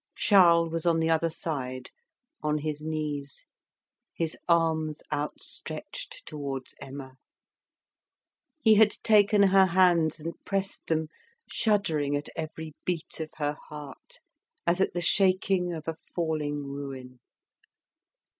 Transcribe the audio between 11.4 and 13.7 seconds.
shuddering at every beat of her